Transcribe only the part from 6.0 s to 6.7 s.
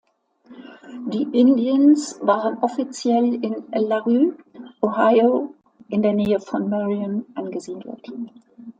der Nähe von